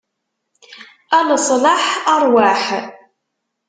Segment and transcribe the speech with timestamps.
[1.17, 1.83] A leṣlaḥ,
[2.23, 2.63] ṛwaḥ!